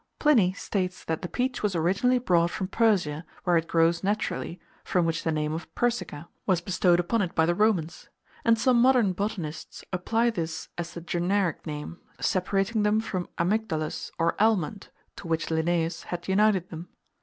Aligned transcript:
Pliny 0.17 0.51
states 0.53 1.03
that 1.05 1.21
the 1.21 1.27
peach 1.27 1.61
was 1.61 1.75
originally 1.75 2.17
brought 2.17 2.49
from 2.49 2.67
Persia, 2.67 3.23
where 3.43 3.55
it 3.55 3.67
grows 3.67 4.03
naturally, 4.03 4.59
from 4.83 5.05
which 5.05 5.23
the 5.23 5.31
name 5.31 5.53
of 5.53 5.71
Persica 5.75 6.27
was 6.47 6.59
bestowed 6.59 6.99
upon 6.99 7.21
it 7.21 7.35
by 7.35 7.45
the 7.45 7.53
Romans; 7.53 8.09
and 8.43 8.57
some 8.57 8.81
modern 8.81 9.13
botanists 9.13 9.83
apply 9.93 10.31
this 10.31 10.69
as 10.75 10.95
the 10.95 11.01
generic 11.01 11.67
name, 11.67 11.99
separating 12.19 12.81
them 12.81 12.99
from 12.99 13.29
Amygdalus, 13.37 14.09
or 14.17 14.35
Almond, 14.41 14.89
to 15.17 15.27
which 15.27 15.51
Linnaeus 15.51 16.01
had 16.05 16.27
united 16.27 16.69
them. 16.71 16.89